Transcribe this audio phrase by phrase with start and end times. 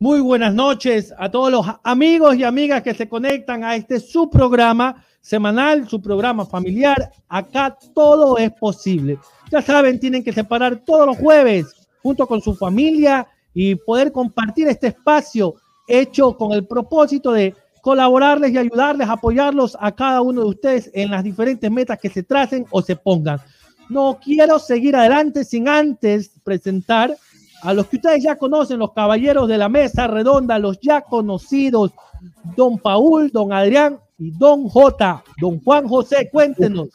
[0.00, 4.28] Muy buenas noches a todos los amigos y amigas que se conectan a este su
[4.28, 7.12] programa semanal, su programa familiar.
[7.28, 9.18] Acá todo es posible.
[9.52, 11.66] Ya saben, tienen que separar todos los jueves
[12.02, 15.54] junto con su familia y poder compartir este espacio
[15.86, 21.10] hecho con el propósito de colaborarles y ayudarles, apoyarlos a cada uno de ustedes en
[21.10, 23.40] las diferentes metas que se tracen o se pongan.
[23.88, 27.16] No quiero seguir adelante sin antes presentar
[27.62, 31.92] a los que ustedes ya conocen, los caballeros de la mesa redonda, los ya conocidos,
[32.56, 36.88] don Paul, don Adrián y don J, don Juan José, cuéntenos.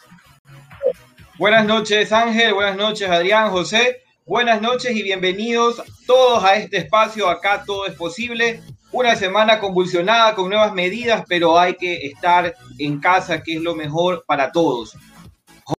[1.37, 7.27] Buenas noches Ángel, buenas noches Adrián, José, buenas noches y bienvenidos todos a este espacio,
[7.27, 8.61] acá todo es posible.
[8.93, 13.73] Una semana convulsionada con nuevas medidas, pero hay que estar en casa, que es lo
[13.73, 14.95] mejor para todos.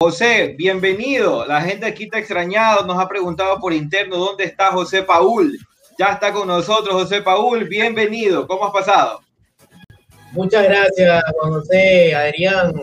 [0.00, 1.46] José, bienvenido.
[1.46, 5.56] La gente aquí está extrañado, nos ha preguntado por interno dónde está José Paul.
[5.96, 8.48] Ya está con nosotros José Paul, bienvenido.
[8.48, 9.20] ¿Cómo has pasado?
[10.32, 12.74] Muchas gracias, Juan José, Adrián,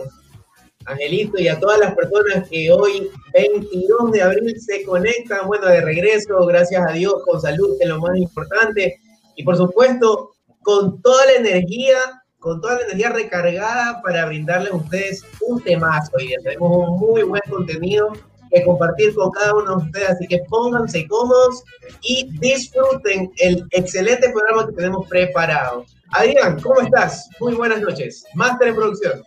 [0.85, 5.45] Angelito y a todas las personas que hoy, 22 de abril, se conectan.
[5.45, 9.00] Bueno, de regreso, gracias a Dios, con salud, que es lo más importante.
[9.35, 11.97] Y por supuesto, con toda la energía
[12.41, 16.11] con toda la energía recargada para brindarles a ustedes un temazo.
[16.19, 18.11] Y tenemos un muy buen contenido
[18.51, 20.09] que compartir con cada uno de ustedes.
[20.09, 21.63] Así que pónganse cómodos
[22.01, 25.85] y disfruten el excelente programa que tenemos preparado.
[26.13, 27.29] Adrián, ¿cómo estás?
[27.39, 28.25] Muy buenas noches.
[28.33, 29.23] Máster en producción.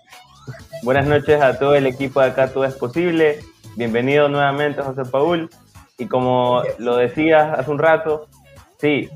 [0.82, 3.38] Buenas noches a todo el equipo de acá, todo es posible.
[3.76, 5.48] Bienvenido nuevamente, José Paul.
[5.98, 8.26] Y como lo decías hace un rato,
[8.78, 9.08] sí,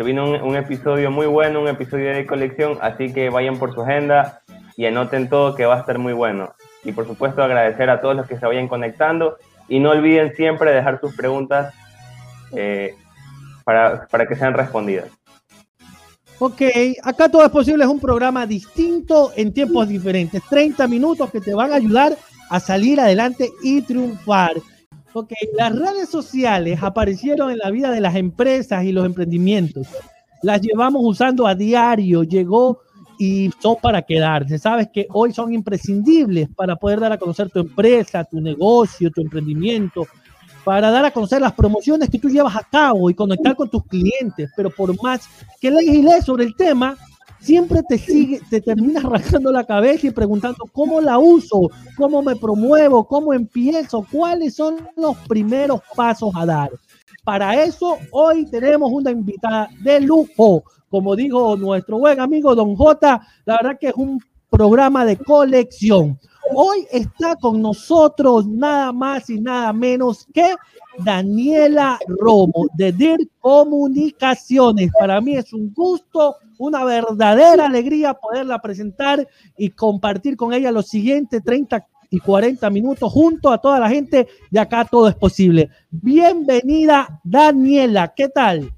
[0.00, 3.82] se vino un, episodio muy bueno, un episodio de colección, así que vayan por su
[3.82, 4.40] agenda
[4.74, 6.54] y anoten todo que va a estar muy bueno.
[6.84, 9.36] Y por supuesto agradecer a todos los que se vayan conectando
[9.68, 11.74] y no olviden siempre dejar sus preguntas
[12.56, 12.94] eh,
[13.62, 15.10] para, para que sean respondidas.
[16.38, 16.62] Ok,
[17.02, 20.40] acá todo es posible, es un programa distinto en tiempos diferentes.
[20.48, 22.16] 30 minutos que te van a ayudar
[22.48, 24.54] a salir adelante y triunfar.
[25.12, 29.88] Ok, las redes sociales aparecieron en la vida de las empresas y los emprendimientos.
[30.42, 32.80] Las llevamos usando a diario, llegó
[33.18, 34.58] y son para quedarse.
[34.58, 39.20] Sabes que hoy son imprescindibles para poder dar a conocer tu empresa, tu negocio, tu
[39.20, 40.06] emprendimiento,
[40.64, 43.84] para dar a conocer las promociones que tú llevas a cabo y conectar con tus
[43.86, 44.50] clientes.
[44.56, 45.28] Pero por más
[45.60, 46.96] que lees sobre el tema,
[47.40, 52.36] siempre te sigue, te terminas rascando la cabeza y preguntando cómo la uso, cómo me
[52.36, 56.70] promuevo, cómo empiezo, cuáles son los primeros pasos a dar.
[57.24, 60.64] Para eso, hoy tenemos una invitada de lujo.
[60.88, 64.20] Como dijo nuestro buen amigo Don J, la verdad que es un
[64.50, 66.18] programa de colección.
[66.52, 70.54] Hoy está con nosotros nada más y nada menos que
[70.98, 74.90] Daniela Romo de DIR Comunicaciones.
[74.98, 80.88] Para mí es un gusto, una verdadera alegría poderla presentar y compartir con ella los
[80.88, 85.70] siguientes 30 y 40 minutos junto a toda la gente de acá todo es posible.
[85.90, 88.72] Bienvenida Daniela, ¿qué tal?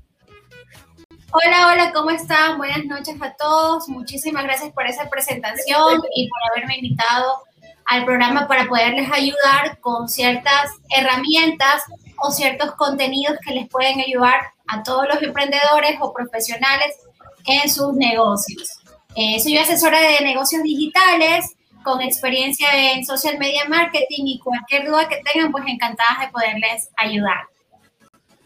[1.34, 2.58] Hola, hola, ¿cómo están?
[2.58, 3.88] Buenas noches a todos.
[3.88, 7.38] Muchísimas gracias por esa presentación y por haberme invitado
[7.86, 11.82] al programa para poderles ayudar con ciertas herramientas
[12.18, 16.96] o ciertos contenidos que les pueden ayudar a todos los emprendedores o profesionales
[17.44, 18.78] en sus negocios.
[19.14, 25.08] Eh, soy asesora de negocios digitales con experiencia en social media marketing y cualquier duda
[25.08, 27.51] que tengan, pues encantadas de poderles ayudar.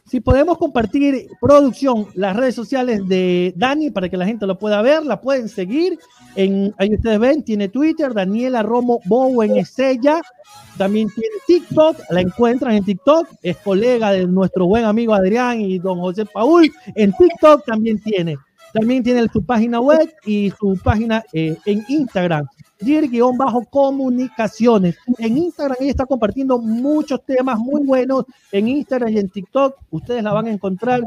[0.06, 4.80] Si podemos compartir producción, las redes sociales de Dani para que la gente lo pueda
[4.80, 5.98] ver, la pueden seguir.
[6.36, 10.22] En, ahí ustedes ven, tiene Twitter, Daniela Romo Bowen Estrella.
[10.78, 13.26] También tiene TikTok, la encuentran en TikTok.
[13.42, 16.70] Es colega de nuestro buen amigo Adrián y don José Paul.
[16.94, 18.36] En TikTok también tiene.
[18.76, 22.46] También tiene su página web y su página eh, en Instagram.
[22.78, 24.98] Dir-comunicaciones.
[25.16, 28.26] En Instagram ella está compartiendo muchos temas muy buenos.
[28.52, 31.00] En Instagram y en TikTok ustedes la van a encontrar.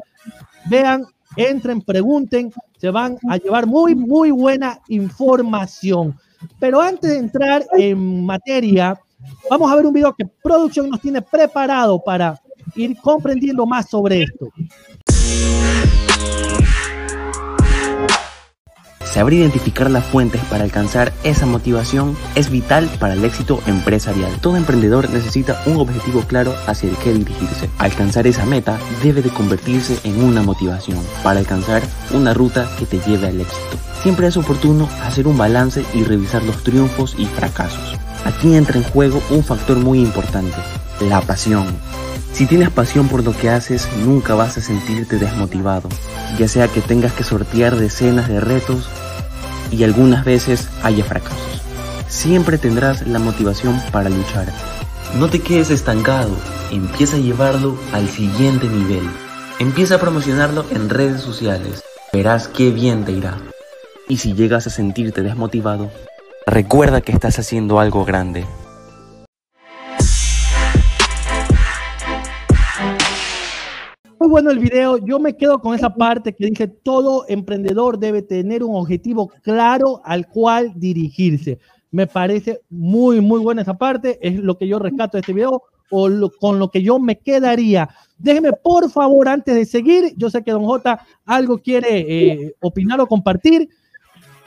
[0.67, 1.05] Vean,
[1.35, 2.51] entren, pregunten.
[2.79, 6.17] Se van a llevar muy, muy buena información.
[6.59, 8.99] Pero antes de entrar en materia,
[9.47, 12.41] vamos a ver un video que producción nos tiene preparado para
[12.75, 14.49] ir comprendiendo más sobre esto.
[19.11, 24.31] Saber identificar las fuentes para alcanzar esa motivación es vital para el éxito empresarial.
[24.39, 27.69] Todo emprendedor necesita un objetivo claro hacia el que dirigirse.
[27.79, 32.99] Alcanzar esa meta debe de convertirse en una motivación para alcanzar una ruta que te
[32.99, 33.77] lleve al éxito.
[34.03, 37.97] siempre es oportuno hacer un balance y revisar los triunfos y fracasos.
[38.25, 40.55] Aquí entra en juego un factor muy importante,
[41.01, 41.65] la pasión.
[42.33, 45.89] Si tienes pasión por lo que haces, nunca vas a sentirte desmotivado,
[46.37, 48.89] ya sea que tengas que sortear decenas de retos
[49.71, 51.61] y algunas veces haya fracasos.
[52.07, 54.51] Siempre tendrás la motivación para luchar.
[55.17, 56.31] No te quedes estancado,
[56.71, 59.09] empieza a llevarlo al siguiente nivel.
[59.59, 61.83] Empieza a promocionarlo en redes sociales,
[62.13, 63.37] verás qué bien te irá.
[64.07, 65.91] Y si llegas a sentirte desmotivado,
[66.47, 68.45] recuerda que estás haciendo algo grande.
[74.29, 74.97] Bueno el video.
[74.97, 80.01] Yo me quedo con esa parte que dice todo emprendedor debe tener un objetivo claro
[80.05, 81.59] al cual dirigirse.
[81.91, 84.19] Me parece muy, muy buena esa parte.
[84.21, 86.09] Es lo que yo rescato de este video o
[86.39, 87.89] con lo que yo me quedaría.
[88.17, 93.01] Déjeme, por favor, antes de seguir, yo sé que Don J algo quiere eh, opinar
[93.01, 93.67] o compartir.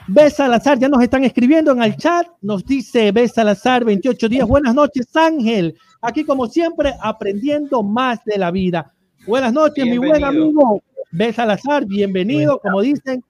[0.07, 0.29] B.
[0.29, 2.27] Salazar, ya nos están escribiendo en el chat.
[2.41, 3.27] Nos dice B.
[3.27, 4.47] Salazar, 28 días.
[4.47, 5.77] Buenas noches, Ángel.
[6.01, 8.92] Aquí, como siempre, aprendiendo más de la vida.
[9.25, 11.31] Buenas noches, mi buen amigo B.
[11.31, 13.23] Salazar, bienvenido, como dicen.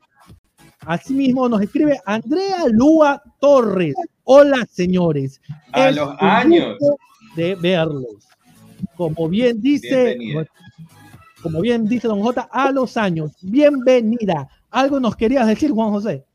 [0.79, 3.93] Asimismo nos escribe Andrea Lua Torres.
[4.23, 5.39] Hola, señores.
[5.71, 6.77] A los años.
[7.35, 8.27] De verlos.
[8.95, 10.17] Como bien dice,
[11.43, 13.31] como bien dice Don J, a los años.
[13.41, 14.49] Bienvenida.
[14.71, 16.25] ¿Algo nos querías decir, Juan José?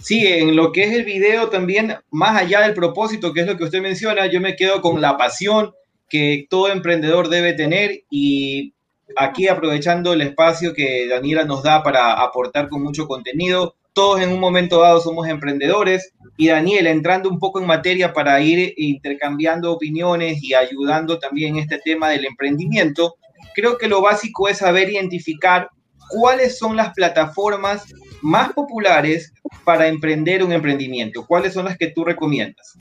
[0.00, 3.58] Sí, en lo que es el video también, más allá del propósito, que es lo
[3.58, 5.74] que usted menciona, yo me quedo con la pasión,
[6.14, 8.72] que todo emprendedor debe tener y
[9.16, 13.74] aquí aprovechando el espacio que Daniela nos da para aportar con mucho contenido.
[13.92, 18.40] Todos en un momento dado somos emprendedores y Daniela entrando un poco en materia para
[18.40, 23.16] ir intercambiando opiniones y ayudando también en este tema del emprendimiento,
[23.52, 25.68] creo que lo básico es saber identificar
[26.08, 29.32] cuáles son las plataformas más populares
[29.64, 32.78] para emprender un emprendimiento, cuáles son las que tú recomiendas.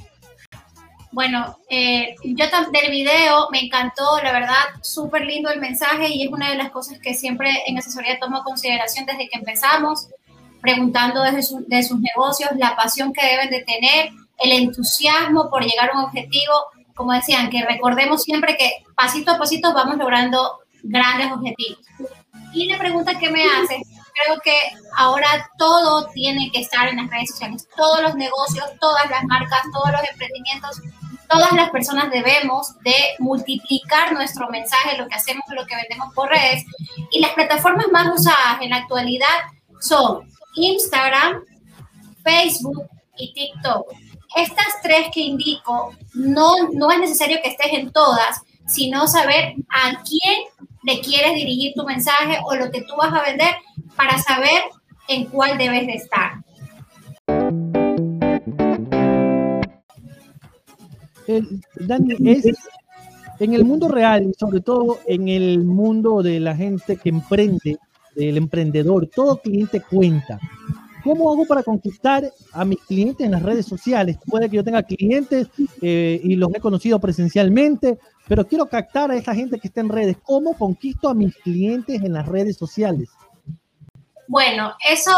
[1.14, 6.32] Bueno, eh, yo del video me encantó, la verdad, súper lindo el mensaje y es
[6.32, 10.08] una de las cosas que siempre en asesoría tomo consideración desde que empezamos,
[10.60, 15.92] preguntando desde de sus negocios la pasión que deben de tener, el entusiasmo por llegar
[15.92, 16.52] a un objetivo,
[16.96, 21.86] como decían, que recordemos siempre que pasito a pasito vamos logrando grandes objetivos.
[22.54, 23.84] Y la pregunta que me hace,
[24.26, 24.56] creo que
[24.98, 25.28] ahora
[25.60, 29.92] todo tiene que estar en las redes sociales, todos los negocios, todas las marcas, todos
[29.92, 30.82] los emprendimientos
[31.34, 36.30] todas las personas debemos de multiplicar nuestro mensaje, lo que hacemos, lo que vendemos por
[36.30, 36.64] redes.
[37.12, 39.28] Y las plataformas más usadas en la actualidad
[39.80, 41.44] son Instagram,
[42.24, 42.88] Facebook
[43.18, 43.88] y TikTok.
[44.36, 50.02] Estas tres que indico, no, no es necesario que estés en todas, sino saber a
[50.04, 50.44] quién
[50.84, 53.56] le quieres dirigir tu mensaje o lo que tú vas a vender
[53.96, 54.64] para saber
[55.08, 56.43] en cuál debes de estar.
[61.80, 62.46] Dani, es
[63.40, 67.78] en el mundo real y sobre todo en el mundo de la gente que emprende,
[68.16, 70.40] del emprendedor, todo cliente cuenta.
[71.04, 74.18] ¿Cómo hago para conquistar a mis clientes en las redes sociales?
[74.26, 75.50] Puede que yo tenga clientes
[75.82, 77.98] eh, y los he conocido presencialmente,
[78.28, 80.16] pero quiero captar a esa gente que está en redes.
[80.24, 83.10] ¿Cómo conquisto a mis clientes en las redes sociales?
[84.30, 85.12] Bueno, eso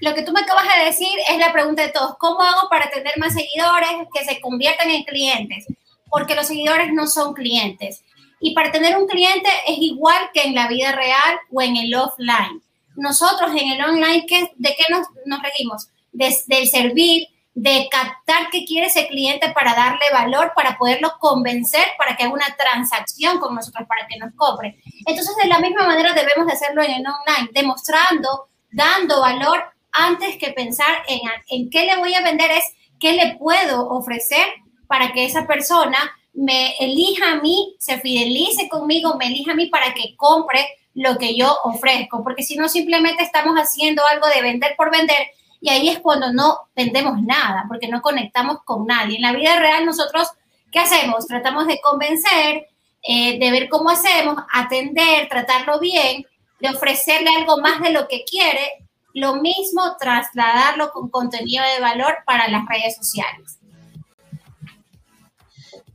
[0.00, 2.16] lo que tú me acabas de decir es la pregunta de todos.
[2.18, 5.66] ¿Cómo hago para tener más seguidores que se conviertan en clientes?
[6.08, 8.02] Porque los seguidores no son clientes.
[8.40, 11.94] Y para tener un cliente es igual que en la vida real o en el
[11.94, 12.62] offline.
[12.96, 14.26] Nosotros en el online,
[14.56, 15.88] ¿de qué nos, nos regimos?
[16.12, 22.16] del servir, de captar qué quiere ese cliente para darle valor, para poderlo convencer, para
[22.16, 24.80] que haga una transacción con nosotros, para que nos compre.
[25.06, 30.36] Entonces, de la misma manera debemos de hacerlo en el online, demostrando, dando valor antes
[30.36, 32.64] que pensar en, en qué le voy a vender, es
[32.98, 34.46] qué le puedo ofrecer
[34.86, 35.98] para que esa persona
[36.32, 41.16] me elija a mí, se fidelice conmigo, me elija a mí para que compre lo
[41.18, 45.28] que yo ofrezco, porque si no simplemente estamos haciendo algo de vender por vender
[45.60, 49.16] y ahí es cuando no vendemos nada, porque no conectamos con nadie.
[49.16, 50.28] En la vida real nosotros,
[50.70, 51.26] ¿qué hacemos?
[51.26, 52.68] Tratamos de convencer,
[53.02, 56.24] eh, de ver cómo hacemos, atender, tratarlo bien,
[56.60, 58.87] de ofrecerle algo más de lo que quiere
[59.18, 63.58] lo mismo trasladarlo con contenido de valor para las redes sociales.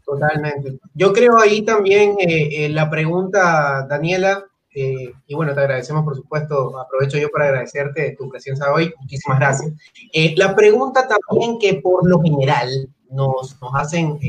[0.06, 0.80] Totalmente.
[0.94, 4.44] Yo creo ahí también eh, eh, la pregunta, Daniela,
[4.76, 9.40] eh, y bueno, te agradecemos por supuesto, aprovecho yo para agradecerte tu presencia hoy, muchísimas
[9.40, 9.72] gracias.
[10.36, 12.70] la pregunta también que por lo general
[13.10, 14.20] nos, nos hacen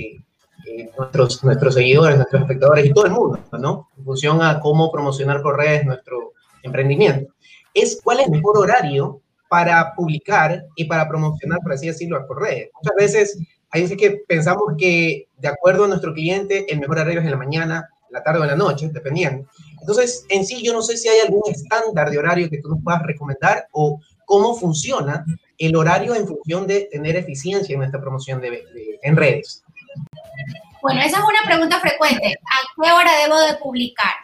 [0.96, 3.88] nuestros, nuestros seguidores, nuestros espectadores y todo el mundo, ¿no?
[3.96, 7.34] En función a cómo promocionar por nuestro emprendimiento
[7.75, 12.40] es cuál es el mejor horario para publicar y para promocionar, por así decirlo, por
[12.40, 12.71] redes.
[12.75, 13.38] Muchas veces
[13.71, 17.33] hay veces que pensamos que de acuerdo a nuestro cliente, el mejor horario es en
[17.33, 19.49] la mañana, la tarde o en la noche, dependiendo.
[19.81, 22.83] Entonces, en sí, yo no sé si hay algún estándar de horario que tú nos
[22.83, 25.25] puedas recomendar o cómo funciona
[25.59, 28.64] el horario en función de tener eficiencia en nuestra promoción de,
[29.02, 29.62] en redes.
[30.81, 32.26] Bueno, esa es una pregunta frecuente.
[32.26, 34.14] ¿A qué hora debo de publicar?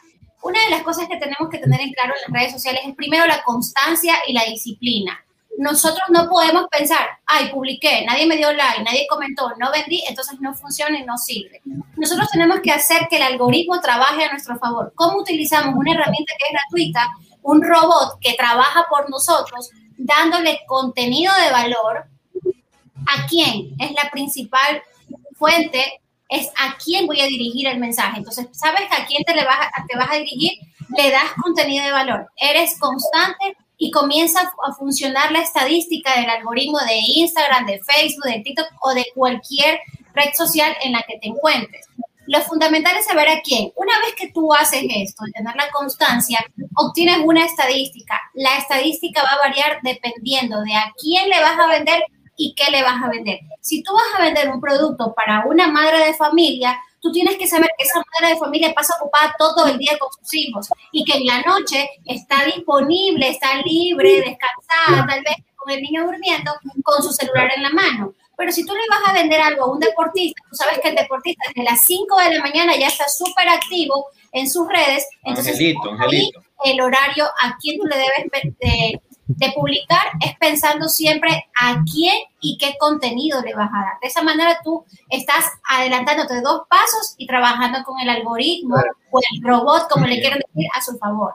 [0.42, 2.94] Una de las cosas que tenemos que tener en claro en las redes sociales es
[2.94, 5.22] primero la constancia y la disciplina.
[5.58, 10.40] Nosotros no podemos pensar, ay, publiqué, nadie me dio like, nadie comentó, no vendí, entonces
[10.40, 11.60] no funciona y no sirve.
[11.96, 14.92] Nosotros tenemos que hacer que el algoritmo trabaje a nuestro favor.
[14.94, 17.08] ¿Cómo utilizamos una herramienta que es gratuita,
[17.42, 22.06] un robot que trabaja por nosotros, dándole contenido de valor?
[23.06, 23.74] ¿A quién?
[23.78, 24.82] Es la principal
[25.34, 28.18] fuente es a quién voy a dirigir el mensaje.
[28.18, 30.52] Entonces, ¿sabes a quién te, le vas, a, te vas a dirigir?
[30.96, 32.30] Le das contenido de valor.
[32.36, 38.40] Eres constante y comienza a funcionar la estadística del algoritmo de Instagram, de Facebook, de
[38.40, 39.80] TikTok o de cualquier
[40.14, 41.86] red social en la que te encuentres.
[42.26, 43.72] Lo fundamental es saber a quién.
[43.74, 46.44] Una vez que tú haces esto, tener la constancia,
[46.76, 48.20] obtienes una estadística.
[48.34, 52.04] La estadística va a variar dependiendo de a quién le vas a vender
[52.40, 53.38] y qué le vas a vender.
[53.60, 57.46] Si tú vas a vender un producto para una madre de familia, tú tienes que
[57.46, 61.04] saber que esa madre de familia pasa ocupada todo el día con sus hijos y
[61.04, 66.50] que en la noche está disponible, está libre, descansada, tal vez con el niño durmiendo,
[66.82, 68.14] con su celular en la mano.
[68.38, 70.94] Pero si tú le vas a vender algo a un deportista, tú sabes que el
[70.94, 75.58] deportista desde las 5 de la mañana ya está súper activo en sus redes, entonces
[75.58, 79.00] el horario a quién tú le debes de,
[79.36, 84.00] de publicar es pensando siempre a quién y qué contenido le vas a dar.
[84.02, 88.76] De esa manera tú estás adelantándote dos pasos y trabajando con el algoritmo
[89.10, 91.34] o el robot, como le quieran decir, a su favor.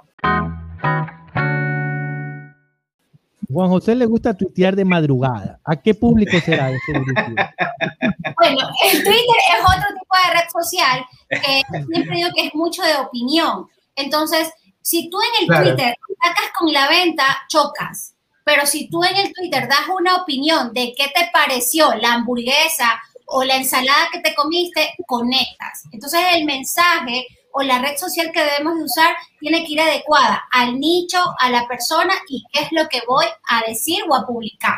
[3.48, 5.60] Juan José le gusta tuitear de madrugada.
[5.64, 11.62] ¿A qué público será ese Bueno, el Twitter es otro tipo de red social que
[11.86, 13.68] siempre digo que es mucho de opinión.
[13.96, 14.52] Entonces,
[14.86, 18.14] si tú en el Twitter sacas con la venta, chocas.
[18.44, 23.02] Pero si tú en el Twitter das una opinión de qué te pareció la hamburguesa
[23.26, 25.86] o la ensalada que te comiste, conectas.
[25.92, 30.44] Entonces el mensaje o la red social que debemos de usar tiene que ir adecuada
[30.52, 34.28] al nicho, a la persona y qué es lo que voy a decir o a
[34.28, 34.76] publicar.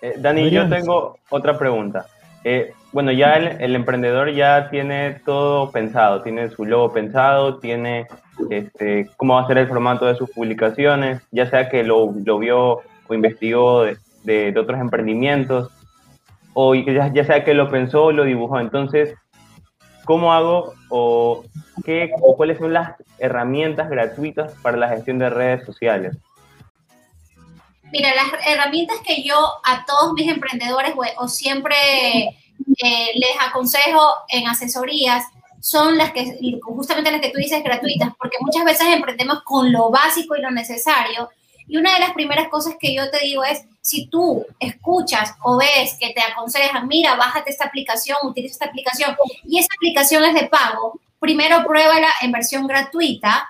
[0.00, 2.08] Eh, Dani, yo tengo otra pregunta.
[2.42, 8.08] Eh, bueno, ya el, emprendedor ya tiene todo pensado, tiene su logo pensado, tiene
[8.50, 12.38] este, cómo va a ser el formato de sus publicaciones, ya sea que lo, lo
[12.38, 15.70] vio o investigó de, de, otros emprendimientos,
[16.54, 18.60] o ya, ya, sea que lo pensó o lo dibujó.
[18.60, 19.14] Entonces,
[20.04, 21.44] ¿cómo hago o,
[21.84, 26.16] qué, o cuáles son las herramientas gratuitas para la gestión de redes sociales?
[27.90, 31.76] Mira, las herramientas que yo a todos mis emprendedores o, siempre
[32.82, 35.24] eh, les aconsejo en asesorías
[35.62, 39.90] son las que, justamente las que tú dices gratuitas, porque muchas veces emprendemos con lo
[39.90, 41.30] básico y lo necesario.
[41.68, 45.58] Y una de las primeras cosas que yo te digo es, si tú escuchas o
[45.58, 50.34] ves que te aconsejan, mira, bájate esta aplicación, utiliza esta aplicación, y esa aplicación es
[50.34, 53.48] de pago, primero pruébala en versión gratuita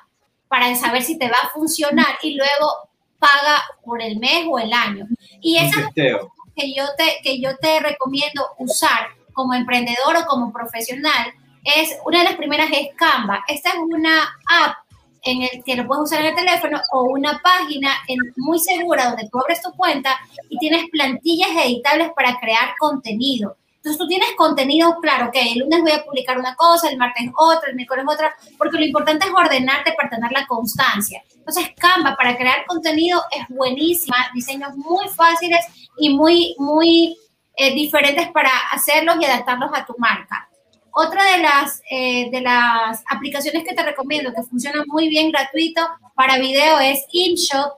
[0.48, 4.74] para saber si te va a funcionar y luego paga por el mes o el
[4.74, 5.06] año.
[5.40, 11.32] Y esa que yo te, que yo te recomiendo usar como emprendedor o como profesional
[11.64, 13.44] es una de las primeras es Canva.
[13.48, 14.76] Esta es una app
[15.22, 17.92] en el que lo puedes usar en el teléfono o una página
[18.36, 23.56] muy segura donde tú tu cuenta y tienes plantillas editables para crear contenido.
[23.76, 27.28] Entonces tú tienes contenido claro, que el lunes voy a publicar una cosa, el martes
[27.36, 31.22] otra, el miércoles otra, porque lo importante es ordenarte para tener la constancia.
[31.34, 35.60] Entonces Canva para crear contenido es buenísima, diseños muy fáciles
[35.98, 37.16] y muy, muy
[37.56, 40.48] eh, diferentes para hacerlos y adaptarlos a tu marca.
[40.92, 45.80] Otra de las, eh, de las aplicaciones que te recomiendo que funciona muy bien gratuito
[46.14, 47.72] para video es InShot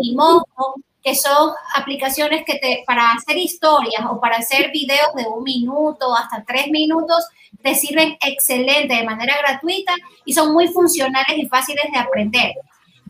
[0.00, 5.26] y Mojo que son aplicaciones que te, para hacer historias o para hacer videos de
[5.26, 7.26] un minuto hasta tres minutos,
[7.60, 12.52] te sirven excelente de manera gratuita y son muy funcionales y fáciles de aprender.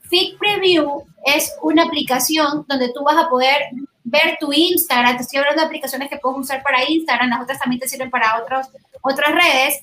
[0.09, 3.69] Fig Preview es una aplicación donde tú vas a poder
[4.05, 5.17] ver tu Instagram.
[5.17, 8.11] Te estoy hablando de aplicaciones que puedes usar para Instagram, las otras también te sirven
[8.11, 8.69] para otros,
[9.03, 9.81] otras redes,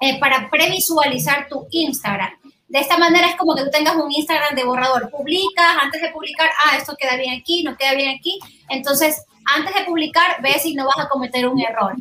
[0.00, 2.30] eh, para previsualizar tu Instagram.
[2.68, 5.10] De esta manera es como que tú tengas un Instagram de borrador.
[5.10, 8.38] Publicas, antes de publicar, ah, esto queda bien aquí, no queda bien aquí.
[8.68, 9.24] Entonces,
[9.54, 11.94] antes de publicar, ves si no vas a cometer un error.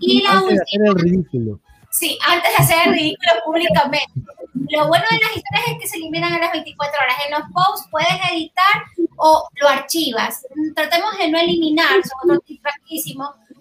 [0.00, 1.58] Y la última.
[1.90, 4.12] Sí, antes de hacer el ridículo públicamente.
[4.70, 7.16] Lo bueno de las historias es que se eliminan a las 24 horas.
[7.26, 8.84] En los posts puedes editar
[9.16, 10.44] o lo archivas.
[10.74, 12.62] Tratemos de no eliminar, son otro tip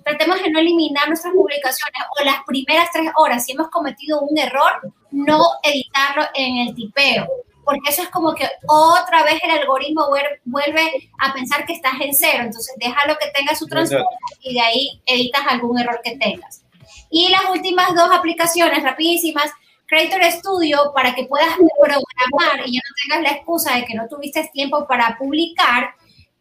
[0.05, 3.43] tratemos de no eliminar nuestras publicaciones o las primeras tres horas.
[3.43, 7.27] Si hemos cometido un error, no editarlo en el tipeo,
[7.63, 10.07] porque eso es como que otra vez el algoritmo
[10.45, 12.43] vuelve a pensar que estás en cero.
[12.43, 14.05] Entonces, déjalo que tenga su transporte
[14.41, 16.63] y de ahí editas algún error que tengas.
[17.09, 19.51] Y las últimas dos aplicaciones rapidísimas,
[19.87, 24.07] Creator Studio para que puedas programar y ya no tengas la excusa de que no
[24.07, 25.95] tuviste tiempo para publicar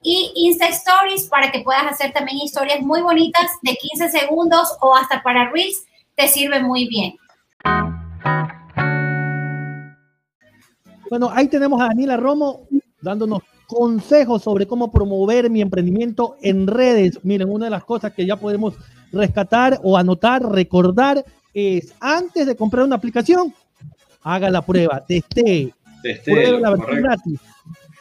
[0.04, 4.94] y Insta Stories para que puedas hacer también historias muy bonitas de 15 segundos o
[4.94, 7.16] hasta para Reels, te sirve muy bien.
[11.08, 12.68] Bueno, ahí tenemos a Daniela Romo
[13.00, 17.18] dándonos consejos sobre cómo promover mi emprendimiento en redes.
[17.24, 18.74] Miren, una de las cosas que ya podemos
[19.10, 23.54] rescatar o anotar, recordar, es antes de comprar una aplicación,
[24.22, 25.72] haga la prueba, teste,
[26.24, 27.40] pruebe la versión gratis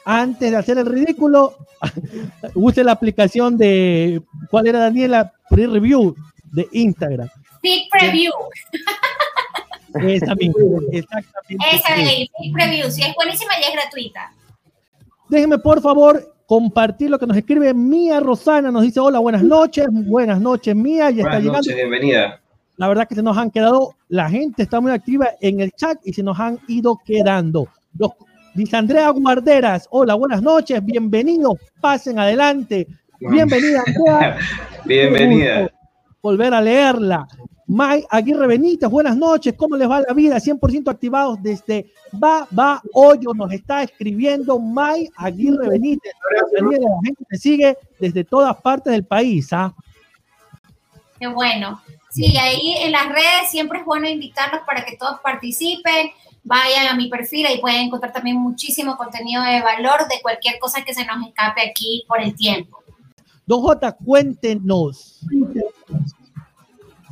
[0.05, 1.55] antes de hacer el ridículo,
[2.55, 5.33] use la aplicación de, ¿cuál era Daniela?
[5.49, 6.15] Pre-review
[6.51, 7.29] de Instagram.
[7.61, 8.31] Big Preview.
[9.95, 10.59] Esa misma,
[10.91, 11.65] exactamente.
[11.71, 14.33] Esa de ahí, Big Preview, sí, es buenísima y es gratuita.
[15.29, 19.87] Déjenme por favor compartir lo que nos escribe Mía Rosana, nos dice hola, buenas noches,
[19.89, 21.59] buenas noches Mía, ya está llegando.
[21.59, 22.41] Noches, bienvenida.
[22.77, 25.97] La verdad que se nos han quedado, la gente está muy activa en el chat
[26.03, 27.67] y se nos han ido quedando.
[27.97, 28.11] Los
[28.53, 32.87] Dice Andrea Guarderas, hola, buenas noches, bienvenidos, pasen adelante.
[33.19, 34.37] Bienvenida, Andrea.
[34.85, 35.71] Bienvenida.
[36.21, 37.27] Volver a leerla.
[37.65, 40.37] May Aguirre Benítez, buenas noches, ¿cómo les va la vida?
[40.37, 41.91] 100% activados desde
[42.23, 46.13] Va, Va, Hoyo, nos está escribiendo May Aguirre Benítez.
[46.51, 46.69] La
[47.03, 49.51] gente que sigue desde todas partes del país.
[49.51, 49.73] ¿ah?
[51.19, 51.81] Qué bueno.
[52.11, 56.11] Sí, ahí en las redes siempre es bueno invitarlos para que todos participen
[56.43, 60.83] vayan a mi perfil, y pueden encontrar también muchísimo contenido de valor de cualquier cosa
[60.83, 62.83] que se nos escape aquí por el tiempo.
[63.45, 65.21] Don J, cuéntenos.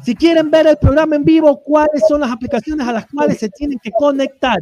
[0.03, 3.49] Si quieren ver el programa en vivo, ¿cuáles son las aplicaciones a las cuales se
[3.49, 4.58] tienen que conectar?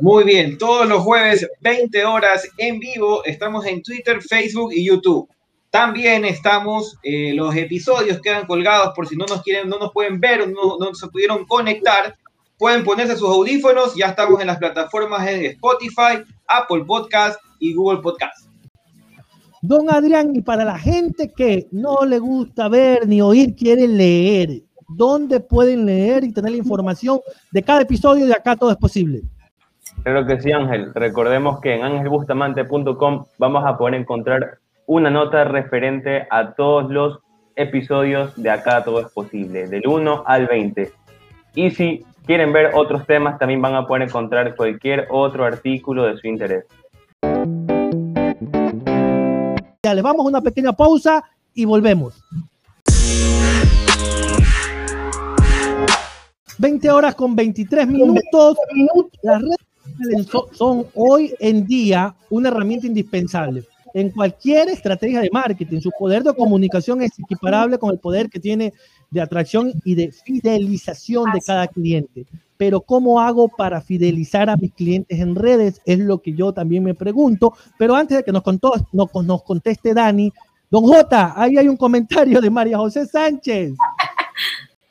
[0.00, 5.28] Muy bien, todos los jueves, 20 horas en vivo, estamos en Twitter, Facebook y YouTube.
[5.70, 10.18] También estamos, eh, los episodios quedan colgados por si no nos quieren, no nos pueden
[10.18, 12.16] ver o no, no se pudieron conectar
[12.58, 18.00] Pueden ponerse sus audífonos, ya estamos en las plataformas de Spotify, Apple Podcast y Google
[18.00, 18.48] Podcast.
[19.62, 24.62] Don Adrián, y para la gente que no le gusta ver ni oír, quiere leer,
[24.88, 27.20] ¿dónde pueden leer y tener la información
[27.52, 29.22] de cada episodio de Acá Todo es Posible?
[30.02, 30.92] Claro que sí, Ángel.
[30.94, 37.20] Recordemos que en angelbustamante.com vamos a poder encontrar una nota referente a todos los
[37.54, 40.92] episodios de Acá Todo es Posible, del 1 al 20.
[41.54, 46.18] Y si quieren ver otros temas, también van a poder encontrar cualquier otro artículo de
[46.18, 46.66] su interés.
[49.82, 52.22] Ya, les vamos a una pequeña pausa y volvemos.
[56.58, 58.58] 20 horas con 23 minutos.
[59.22, 63.64] Las redes son hoy en día una herramienta indispensable
[63.94, 65.80] en cualquier estrategia de marketing.
[65.80, 68.74] Su poder de comunicación es equiparable con el poder que tiene
[69.10, 72.26] de atracción y de fidelización de cada cliente.
[72.56, 75.80] Pero ¿cómo hago para fidelizar a mis clientes en redes?
[75.86, 77.54] Es lo que yo también me pregunto.
[77.78, 80.32] Pero antes de que nos, contó, nos, nos conteste Dani,
[80.70, 83.74] don J, ahí hay un comentario de María José Sánchez.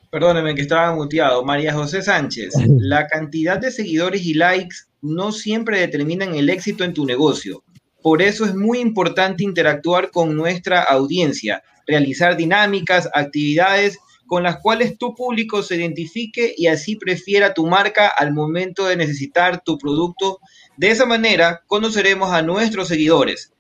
[0.10, 1.44] Perdóneme que estaba muteado.
[1.44, 6.94] María José Sánchez, la cantidad de seguidores y likes no siempre determinan el éxito en
[6.94, 7.64] tu negocio.
[8.02, 13.98] Por eso es muy importante interactuar con nuestra audiencia, realizar dinámicas, actividades
[14.28, 18.98] con las cuales tu público se identifique y así prefiera tu marca al momento de
[18.98, 20.40] necesitar tu producto.
[20.76, 23.54] De esa manera conoceremos a nuestros seguidores,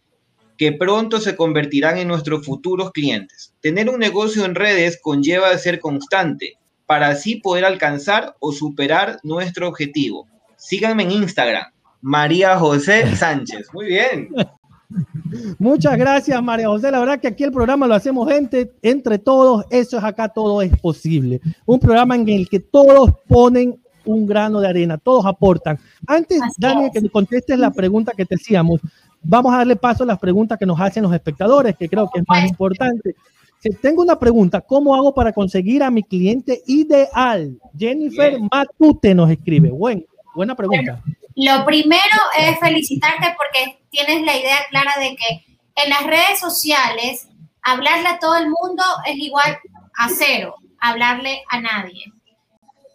[0.57, 3.53] que pronto se convertirán en nuestros futuros clientes.
[3.61, 9.67] Tener un negocio en redes conlleva ser constante para así poder alcanzar o superar nuestro
[9.67, 10.27] objetivo.
[10.57, 13.67] Síganme en Instagram, María José Sánchez.
[13.73, 14.29] Muy bien.
[15.59, 16.91] Muchas gracias, María José.
[16.91, 19.65] La verdad que aquí el programa lo hacemos gente, entre todos.
[19.69, 21.41] Eso es acá, todo es posible.
[21.65, 25.77] Un programa en el que todos ponen un grano de arena, todos aportan.
[26.07, 28.79] Antes, Daniel, que contestes la pregunta que te hacíamos,
[29.21, 32.21] vamos a darle paso a las preguntas que nos hacen los espectadores, que creo que
[32.21, 33.15] es más importante.
[33.59, 37.59] Si tengo una pregunta, ¿cómo hago para conseguir a mi cliente ideal?
[37.77, 39.71] Jennifer Matute nos escribe.
[39.71, 41.03] Buen, buena pregunta.
[41.37, 42.01] Lo primero
[42.35, 45.45] es felicitarte porque tienes la idea clara de que
[45.75, 47.27] en las redes sociales
[47.61, 49.55] hablarle a todo el mundo es igual
[49.99, 52.05] a cero, hablarle a nadie.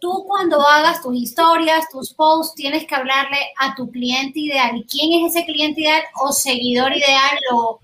[0.01, 4.75] tú cuando hagas tus historias, tus posts, tienes que hablarle a tu cliente ideal.
[4.75, 7.79] ¿Y quién es ese cliente ideal o seguidor ideal o,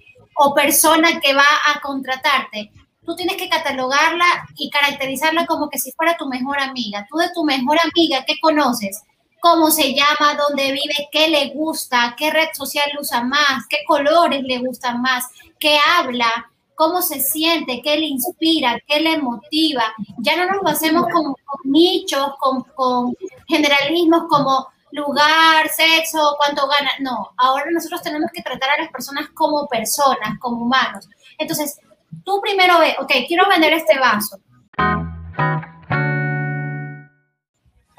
[0.54, 2.74] persona que va a contratarte?
[3.06, 4.26] Tú tienes que catalogarla
[4.58, 7.08] y caracterizarla como que si fuera tu mejor amiga.
[7.10, 9.02] Tú de tu mejor amiga, ¿qué conoces?
[9.40, 14.44] Cómo se llama, dónde vive, qué le gusta, qué red social usa más, qué colores
[14.44, 15.26] le gustan más,
[15.60, 19.84] qué habla, cómo se siente, qué le inspira, qué le motiva.
[20.20, 23.14] Ya no nos hacemos con, nichos, con, con,
[23.48, 26.92] generalismos como lugar, sexo, cuánto gana.
[27.02, 31.08] No, ahora nosotros tenemos que tratar a las personas como personas, como humanos.
[31.38, 31.80] Entonces,
[32.24, 34.40] tú primero ve, ok, quiero vender este vaso.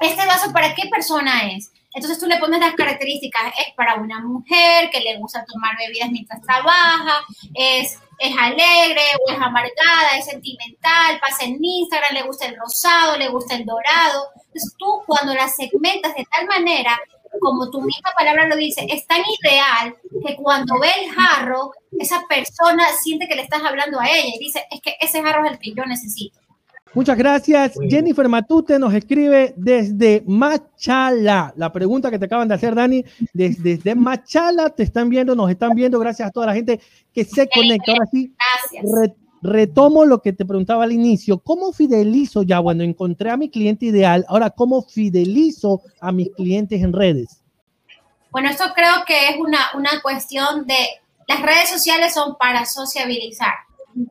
[0.01, 1.71] ¿Este vaso para qué persona es?
[1.93, 6.09] Entonces tú le pones las características, es para una mujer que le gusta tomar bebidas
[6.09, 7.21] mientras trabaja,
[7.53, 13.17] es es alegre o es amargada, es sentimental, pasa en Instagram, le gusta el rosado,
[13.17, 14.27] le gusta el dorado.
[14.35, 16.99] Entonces tú cuando la segmentas de tal manera,
[17.39, 22.21] como tu misma palabra lo dice, es tan irreal que cuando ve el jarro, esa
[22.29, 25.53] persona siente que le estás hablando a ella y dice, es que ese jarro es
[25.53, 26.40] el que yo necesito.
[26.93, 27.73] Muchas gracias.
[27.89, 31.53] Jennifer Matute nos escribe desde Machala.
[31.55, 35.71] La pregunta que te acaban de hacer, Dani, desde, Machala te están viendo, nos están
[35.73, 35.99] viendo.
[35.99, 36.81] Gracias a toda la gente
[37.13, 37.93] que se conecta.
[37.93, 38.33] Ahora sí,
[39.41, 41.39] retomo lo que te preguntaba al inicio.
[41.39, 42.59] ¿Cómo fidelizo ya?
[42.59, 44.25] Bueno, encontré a mi cliente ideal.
[44.27, 47.41] Ahora, ¿cómo fidelizo a mis clientes en redes?
[48.31, 50.75] Bueno, esto creo que es una, una cuestión de
[51.27, 53.53] las redes sociales son para sociabilizar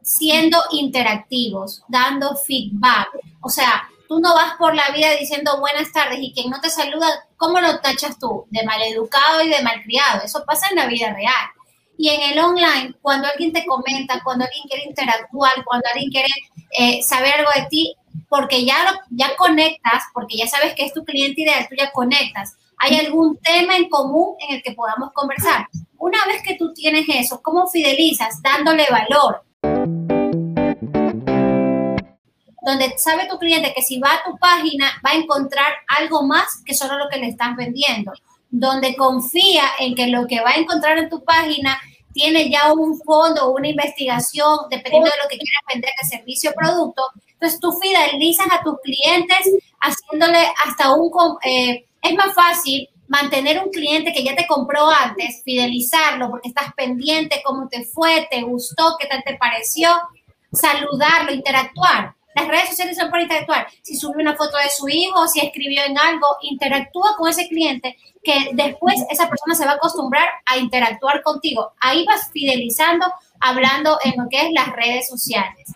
[0.02, 3.08] siendo interactivos, dando feedback.
[3.40, 6.68] O sea, tú no vas por la vida diciendo buenas tardes y quien no te
[6.68, 8.46] saluda, ¿cómo lo tachas tú?
[8.50, 10.22] De maleducado y de malcriado.
[10.24, 11.46] Eso pasa en la vida real.
[11.96, 16.28] Y en el online, cuando alguien te comenta, cuando alguien quiere interactuar, cuando alguien quiere
[16.78, 17.94] eh, saber algo de ti,
[18.28, 18.76] porque ya,
[19.10, 22.56] ya conectas, porque ya sabes que es tu cliente ideal, tú ya conectas.
[22.78, 25.66] Hay algún tema en común en el que podamos conversar.
[25.98, 28.40] Una vez que tú tienes eso, ¿cómo fidelizas?
[28.42, 29.44] Dándole valor,
[32.62, 36.62] donde sabe tu cliente que si va a tu página va a encontrar algo más
[36.64, 38.12] que solo lo que le estás vendiendo,
[38.50, 41.80] donde confía en que lo que va a encontrar en tu página
[42.12, 46.54] tiene ya un fondo una investigación, dependiendo de lo que quieras vender de servicio o
[46.54, 47.02] producto.
[47.32, 51.10] Entonces tú fidelizas a tus clientes haciéndole hasta un...
[51.44, 56.72] Eh, es más fácil mantener un cliente que ya te compró antes, fidelizarlo porque estás
[56.74, 59.90] pendiente, cómo te fue, te gustó, qué tal te pareció,
[60.52, 62.14] saludarlo, interactuar.
[62.36, 63.66] Las redes sociales son para interactuar.
[63.82, 67.96] Si subió una foto de su hijo, si escribió en algo, interactúa con ese cliente
[68.22, 71.72] que después esa persona se va a acostumbrar a interactuar contigo.
[71.80, 73.06] Ahí vas fidelizando,
[73.40, 75.74] hablando en lo que es las redes sociales.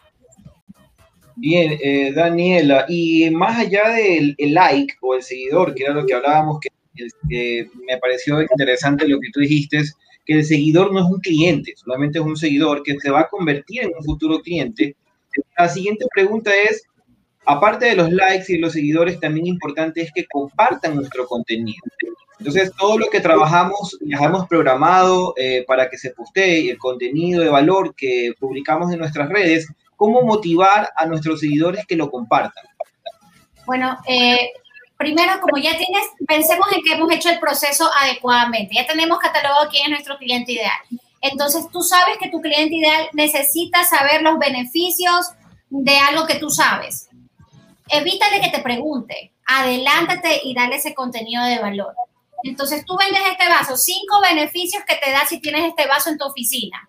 [1.34, 6.14] Bien, eh, Daniela, y más allá del like o el seguidor, que era lo que
[6.14, 6.68] hablábamos, que
[7.26, 9.82] me pareció interesante lo que tú dijiste,
[10.24, 13.28] que el seguidor no es un cliente, solamente es un seguidor que se va a
[13.28, 14.96] convertir en un futuro cliente.
[15.58, 16.84] La siguiente pregunta es,
[17.44, 21.82] aparte de los likes y los seguidores, también importante es que compartan nuestro contenido.
[22.38, 27.48] Entonces, todo lo que trabajamos, hemos programado eh, para que se postee el contenido de
[27.48, 32.64] valor que publicamos en nuestras redes, ¿cómo motivar a nuestros seguidores que lo compartan?
[33.66, 34.50] Bueno, eh,
[34.96, 38.74] primero, como ya tienes, pensemos en que hemos hecho el proceso adecuadamente.
[38.74, 40.78] Ya tenemos catalogado quién es nuestro cliente ideal.
[41.20, 45.30] Entonces, tú sabes que tu cliente ideal necesita saber los beneficios
[45.70, 47.08] de algo que tú sabes.
[47.88, 51.94] Evítale que te pregunte, adelántate y dale ese contenido de valor.
[52.42, 56.18] Entonces, tú vendes este vaso, cinco beneficios que te da si tienes este vaso en
[56.18, 56.86] tu oficina.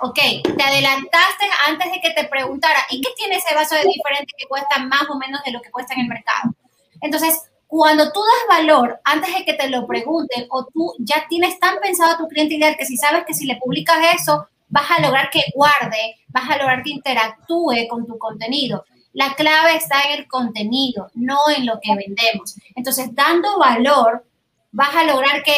[0.00, 0.18] Ok,
[0.56, 4.48] te adelantaste antes de que te preguntara, ¿y qué tiene ese vaso de diferente que
[4.48, 6.54] cuesta más o menos de lo que cuesta en el mercado?
[7.00, 11.60] Entonces, cuando tú das valor antes de que te lo pregunten o tú ya tienes
[11.60, 14.90] tan pensado a tu cliente ideal que si sabes que si le publicas eso, vas
[14.90, 18.84] a lograr que guarde, vas a lograr que interactúe con tu contenido.
[19.12, 22.56] La clave está en el contenido, no en lo que vendemos.
[22.74, 24.24] Entonces, dando valor,
[24.72, 25.56] vas a lograr que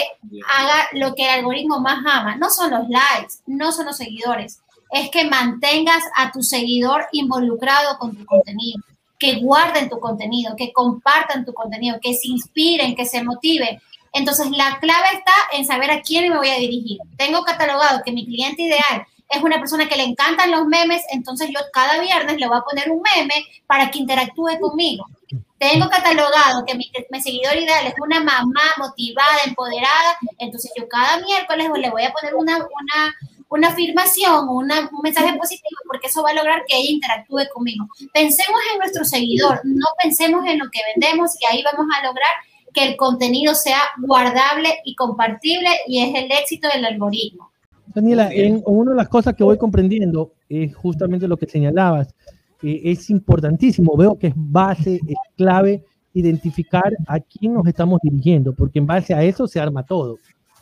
[0.48, 2.36] haga lo que el algoritmo más ama.
[2.36, 4.60] No son los likes, no son los seguidores.
[4.90, 8.82] Es que mantengas a tu seguidor involucrado con tu contenido
[9.22, 13.80] que guarden tu contenido, que compartan tu contenido, que se inspiren, que se motiven.
[14.12, 16.98] Entonces, la clave está en saber a quién me voy a dirigir.
[17.16, 21.50] Tengo catalogado que mi cliente ideal es una persona que le encantan los memes, entonces
[21.54, 25.06] yo cada viernes le voy a poner un meme para que interactúe conmigo.
[25.56, 26.90] Tengo catalogado que mi,
[27.22, 32.34] seguidor ideal es una mamá motivada, empoderada, entonces yo cada miércoles le voy a poner
[32.34, 33.14] una, una,
[33.52, 37.86] una afirmación, una, un mensaje positivo, porque eso va a lograr que ella interactúe conmigo.
[38.14, 42.30] Pensemos en nuestro seguidor, no pensemos en lo que vendemos y ahí vamos a lograr
[42.72, 47.50] que el contenido sea guardable y compartible y es el éxito del algoritmo.
[47.94, 52.14] Daniela, en, una de las cosas que voy comprendiendo es justamente lo que señalabas.
[52.62, 55.84] es importantísimo, veo que es base, es clave
[56.14, 60.18] identificar a quién nos estamos dirigiendo, porque en base a eso se arma todo,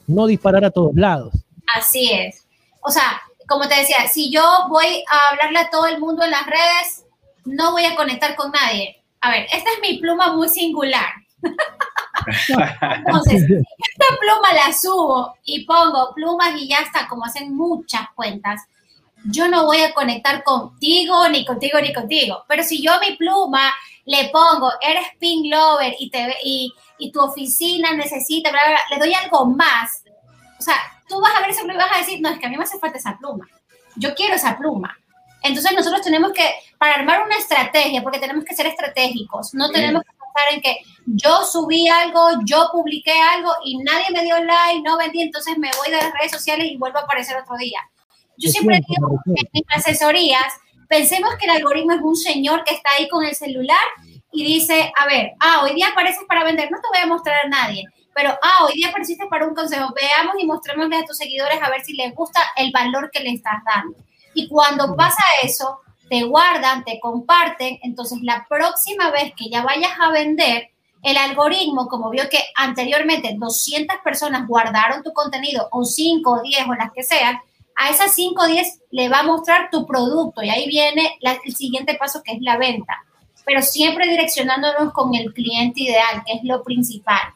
[0.09, 1.33] no disparar a todos lados.
[1.77, 2.50] Así es.
[2.83, 6.31] O sea, como te decía, si yo voy a hablarle a todo el mundo en
[6.31, 7.05] las redes,
[7.45, 9.03] no voy a conectar con nadie.
[9.21, 11.13] A ver, esta es mi pluma muy singular.
[13.07, 18.63] Entonces, esta pluma la subo y pongo plumas y ya está, como hacen muchas cuentas.
[19.25, 22.45] Yo no voy a conectar contigo, ni contigo, ni contigo.
[22.49, 23.73] Pero si yo mi pluma
[24.07, 28.51] le pongo, eres pink lover y, te, y, y tu oficina necesita,
[28.91, 30.05] le doy algo más.
[30.59, 30.77] O sea,
[31.11, 32.57] tú vas a ver esa pluma y vas a decir, no, es que a mí
[32.57, 33.47] me hace falta esa pluma.
[33.97, 34.97] Yo quiero esa pluma.
[35.43, 40.03] Entonces nosotros tenemos que, para armar una estrategia, porque tenemos que ser estratégicos, no tenemos
[40.03, 44.83] que pensar en que yo subí algo, yo publiqué algo y nadie me dio like,
[44.83, 47.81] no vendí, entonces me voy de las redes sociales y vuelvo a aparecer otro día.
[48.37, 50.53] Yo siempre digo en mis asesorías,
[50.89, 53.79] pensemos que el algoritmo es un señor que está ahí con el celular
[54.33, 57.47] y dice, a ver, ah, hoy día apareces para vender, no te voy a mostrar
[57.47, 61.17] a nadie, pero, ah, hoy día apareciste para un consejo, veamos y mostrémosle a tus
[61.17, 63.97] seguidores a ver si les gusta el valor que le estás dando.
[64.35, 69.93] Y cuando pasa eso, te guardan, te comparten, entonces la próxima vez que ya vayas
[70.01, 70.71] a vender,
[71.03, 76.67] el algoritmo, como vio que anteriormente 200 personas guardaron tu contenido, o 5 o 10
[76.69, 77.39] o las que sean,
[77.77, 81.57] a esas 5 o 10 le va a mostrar tu producto y ahí viene el
[81.57, 82.99] siguiente paso que es la venta.
[83.47, 87.35] Pero siempre direccionándonos con el cliente ideal, que es lo principal.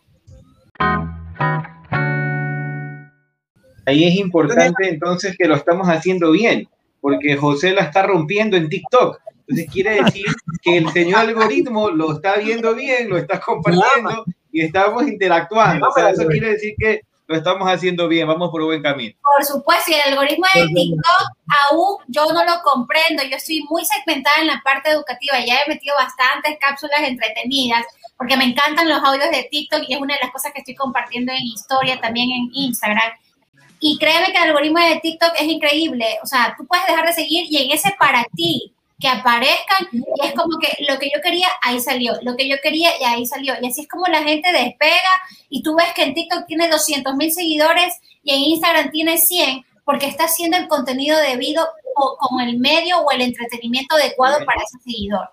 [3.87, 6.69] Ahí es importante entonces que lo estamos haciendo bien,
[7.01, 9.21] porque José la está rompiendo en TikTok.
[9.41, 10.25] Entonces quiere decir
[10.63, 15.89] que el señor algoritmo lo está viendo bien, lo está compartiendo y estamos interactuando.
[15.89, 19.15] O sea, eso quiere decir que lo estamos haciendo bien, vamos por buen camino.
[19.23, 21.29] Por supuesto, y el algoritmo de TikTok
[21.71, 25.69] aún yo no lo comprendo, yo estoy muy segmentada en la parte educativa, ya he
[25.69, 27.85] metido bastantes cápsulas entretenidas,
[28.17, 30.75] porque me encantan los audios de TikTok y es una de las cosas que estoy
[30.75, 33.13] compartiendo en historia, también en Instagram.
[33.81, 37.13] Y créeme que el algoritmo de TikTok es increíble, o sea, tú puedes dejar de
[37.13, 41.21] seguir y en ese para ti, que aparezcan y es como que lo que yo
[41.23, 43.55] quería, ahí salió, lo que yo quería y ahí salió.
[43.61, 45.11] Y así es como la gente despega
[45.51, 49.65] y tú ves que en TikTok tiene 200 mil seguidores y en Instagram tiene 100
[49.85, 54.63] porque está haciendo el contenido debido o con el medio o el entretenimiento adecuado para
[54.63, 55.29] ese seguidor.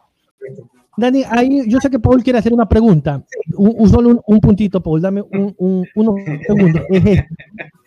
[0.98, 3.24] Dani, ahí yo sé que Paul quiere hacer una pregunta.
[3.56, 6.84] Un, solo un, puntito, Paul, dame un, unos segundos.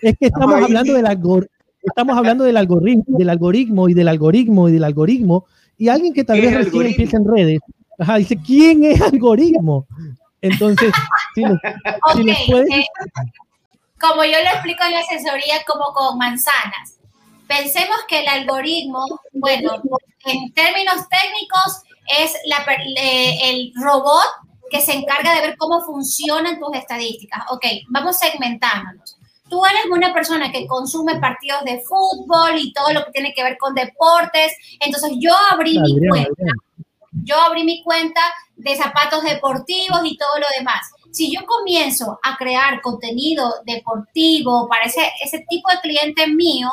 [0.00, 4.68] Es, que estamos hablando del algoritmo estamos hablando del algoritmo, del algoritmo y del algoritmo
[4.68, 7.60] y del algoritmo, y alguien que tal vez recién empieza en redes,
[8.18, 9.86] dice, ¿quién es algoritmo?
[10.40, 10.92] Entonces,
[11.34, 12.84] si eh,
[13.98, 16.98] como yo lo explico en la asesoría, como con manzanas.
[17.46, 19.72] Pensemos que el algoritmo, bueno,
[20.26, 22.64] en términos técnicos, es la,
[22.96, 24.24] el robot
[24.70, 27.44] que se encarga de ver cómo funcionan tus estadísticas.
[27.50, 33.04] Ok, vamos segmentándonos tú eres una persona que consume partidos de fútbol y todo lo
[33.04, 36.52] que tiene que ver con deportes, entonces yo abrí mi cuenta,
[37.22, 38.20] yo abrí mi cuenta
[38.56, 40.90] de zapatos deportivos y todo lo demás.
[41.12, 46.70] Si yo comienzo a crear contenido deportivo para ese, ese tipo de cliente mío,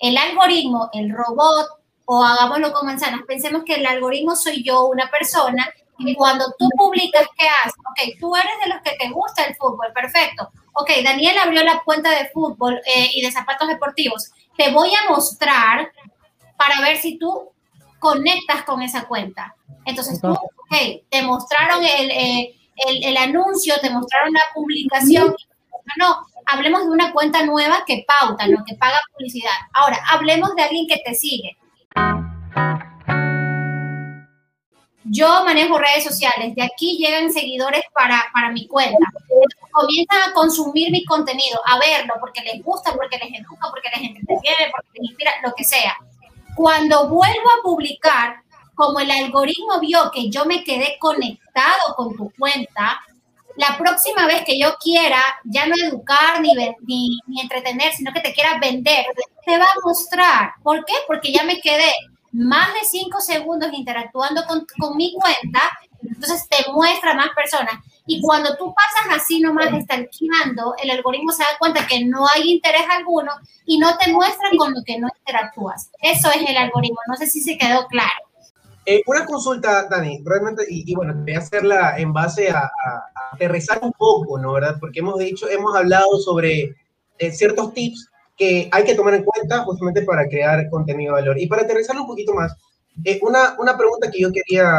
[0.00, 1.68] el algoritmo, el robot,
[2.06, 6.68] o hagámoslo con manzanas, pensemos que el algoritmo soy yo, una persona, y cuando tú
[6.76, 7.74] publicas, ¿qué haces?
[7.90, 11.82] Ok, tú eres de los que te gusta el fútbol, perfecto ok, Daniel abrió la
[11.84, 15.90] cuenta de fútbol eh, y de zapatos deportivos, te voy a mostrar
[16.56, 17.50] para ver si tú
[17.98, 19.54] conectas con esa cuenta.
[19.84, 25.34] Entonces tú, ok, te mostraron eh, el, el, anuncio, te mostraron la publicación.
[25.98, 28.64] No, hablemos de una cuenta nueva que pauta, ¿no?
[28.66, 29.52] que paga publicidad.
[29.72, 31.56] Ahora, hablemos de alguien que te sigue.
[35.08, 38.98] Yo manejo redes sociales, de aquí llegan seguidores para, para mi cuenta.
[39.70, 44.10] comienzan a consumir mi contenido, a verlo, porque les gusta, porque les educa, porque les
[44.10, 45.96] entretiene, porque les inspira, lo que sea.
[46.54, 48.42] Cuando vuelvo a publicar,
[48.74, 53.00] como el algoritmo vio que yo me quedé conectado con tu cuenta,
[53.56, 56.54] la próxima vez que yo quiera ya no educar ni,
[56.86, 59.06] ni, ni entretener, sino que te quiera vender,
[59.44, 60.52] te va a mostrar.
[60.62, 60.94] ¿Por qué?
[61.06, 61.90] Porque ya me quedé
[62.32, 65.60] más de cinco segundos interactuando con, con mi cuenta,
[66.02, 67.74] entonces te muestra más personas.
[68.06, 72.52] Y cuando tú pasas así nomás estalqueando, el algoritmo se da cuenta que no hay
[72.52, 73.32] interés alguno
[73.64, 75.90] y no te muestra con lo que no interactúas.
[76.00, 76.98] Eso es el algoritmo.
[77.08, 78.25] No sé si se quedó claro.
[78.86, 83.80] Eh, una consulta, Dani, realmente, y, bueno, voy a hacerla en base a, a, aterrizar
[83.82, 84.52] un poco, ¿no?
[84.52, 84.76] ¿Verdad?
[84.80, 86.76] Porque hemos dicho, hemos hablado sobre
[87.18, 91.38] eh, ciertos tips que hay que tomar en cuenta justamente para crear contenido de valor.
[91.40, 92.54] Y para aterrizarlo un poquito más,
[93.04, 94.70] eh, una, una, pregunta que yo quería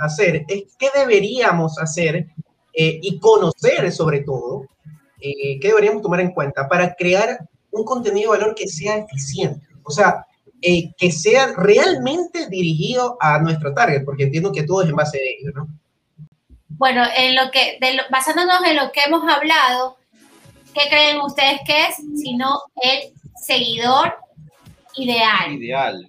[0.00, 2.26] hacer es qué deberíamos hacer
[2.72, 4.66] eh, y conocer sobre todo,
[5.20, 7.38] eh, qué deberíamos tomar en cuenta para crear
[7.70, 10.24] un contenido de valor que sea eficiente, o sea,
[10.60, 15.36] que sea realmente dirigido a nuestro target, porque entiendo que todo es en base de
[15.38, 15.68] ello, ¿no?
[16.68, 17.78] Bueno, en lo que,
[18.10, 19.96] basándonos en lo que hemos hablado,
[20.74, 21.96] ¿qué creen ustedes que es?
[22.20, 24.14] Sino el seguidor
[24.94, 25.52] ideal.
[25.52, 26.08] Ideal.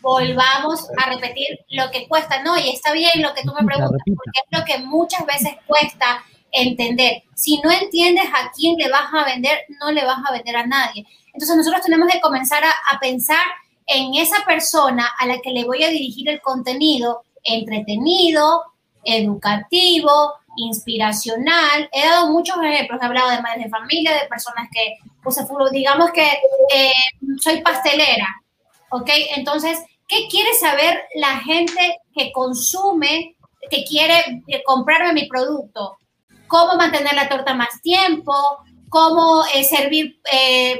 [0.00, 2.56] Volvamos a repetir lo que cuesta, ¿no?
[2.56, 6.24] Y está bien lo que tú me preguntas, porque es lo que muchas veces cuesta
[6.52, 7.22] entender.
[7.34, 10.66] Si no entiendes a quién le vas a vender, no le vas a vender a
[10.66, 11.04] nadie.
[11.34, 13.44] Entonces nosotros tenemos que comenzar a, a pensar
[13.86, 18.64] en esa persona a la que le voy a dirigir el contenido entretenido,
[19.04, 21.88] educativo, inspiracional.
[21.92, 24.96] He dado muchos ejemplos, he hablado de madres de familia, de personas que,
[25.72, 26.26] digamos que
[26.74, 26.92] eh,
[27.40, 28.26] soy pastelera,
[28.90, 29.10] ¿ok?
[29.36, 33.36] Entonces, ¿qué quiere saber la gente que consume,
[33.70, 35.96] que quiere eh, comprarme mi producto?
[36.48, 38.32] ¿Cómo mantener la torta más tiempo?
[38.88, 40.20] ¿Cómo eh, servir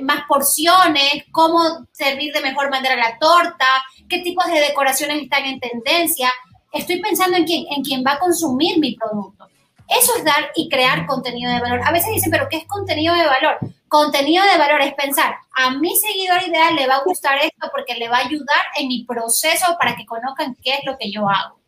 [0.02, 1.24] más porciones?
[1.32, 3.66] ¿Cómo servir de mejor manera la torta?
[4.08, 6.30] ¿Qué tipos de decoraciones están en tendencia?
[6.72, 9.48] Estoy pensando en quién, en quién va a consumir mi producto.
[9.88, 11.80] Eso es dar y crear contenido de valor.
[11.84, 13.58] A veces dicen, pero ¿qué es contenido de valor?
[13.88, 17.94] Contenido de valor es pensar, a mi seguidor ideal le va a gustar esto porque
[17.94, 21.28] le va a ayudar en mi proceso para que conozcan qué es lo que yo
[21.28, 21.60] hago.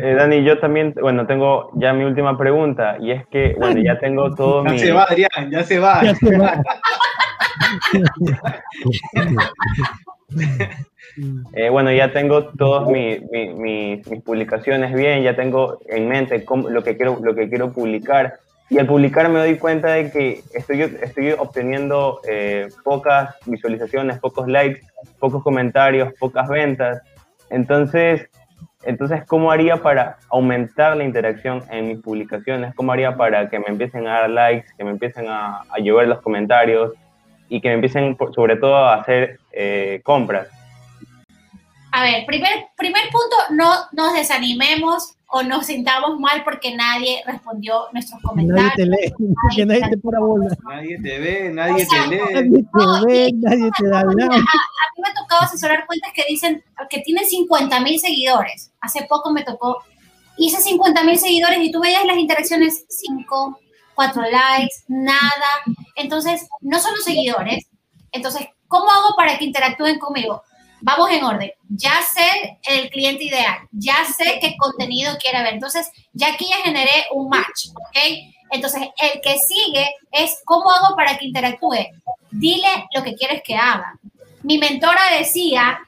[0.00, 3.98] Eh, Dani, yo también, bueno, tengo ya mi última pregunta y es que, bueno, ya
[3.98, 4.78] tengo todo mi...
[4.78, 6.04] Ya se va, Adrián, ya se va.
[6.04, 6.62] Ya se va.
[11.52, 13.20] Eh, bueno, ya tengo todas mis
[14.24, 18.38] publicaciones bien, ya tengo en mente lo, que quiero, lo que quiero publicar.
[18.70, 24.48] Y al publicar me doy cuenta de que estoy, estoy obteniendo eh, pocas visualizaciones, pocos
[24.48, 24.80] likes,
[25.18, 27.02] pocos comentarios, pocas ventas.
[27.50, 28.30] Entonces,
[28.84, 32.74] entonces, ¿cómo haría para aumentar la interacción en mis publicaciones?
[32.74, 36.08] ¿Cómo haría para que me empiecen a dar likes, que me empiecen a, a llover
[36.08, 36.92] los comentarios
[37.48, 40.48] y que me empiecen, sobre todo, a hacer eh, compras?
[41.92, 47.86] a ver, primer, primer punto, no nos desanimemos o nos sintamos mal porque nadie respondió
[47.94, 48.70] nuestros comentarios.
[48.76, 50.56] Nadie te lee, nadie, nadie te pone bola.
[50.68, 52.20] Nadie te ve, nadie te lee.
[52.34, 54.36] Nadie te ve, nadie te da nada.
[54.36, 58.72] A, mí me ha tocado asesorar cuentas que dicen que tienen 50 mil seguidores.
[58.82, 59.78] Hace poco me tocó,
[60.36, 63.58] hice 50 mil seguidores y tú veías las interacciones 5,
[63.94, 65.48] 4 likes, nada.
[65.96, 67.68] Entonces, no son los seguidores.
[68.12, 70.42] Entonces, ¿cómo hago para que interactúen conmigo?
[70.82, 71.52] Vamos en orden.
[71.68, 75.54] Ya sé el cliente ideal, ya sé qué contenido quiere ver.
[75.54, 77.98] Entonces, ya aquí ya generé un match, ¿ok?
[78.50, 81.86] Entonces, el que sigue es cómo hago para que interactúe.
[82.30, 83.98] Dile lo que quieres que haga.
[84.42, 85.80] Mi mentora decía,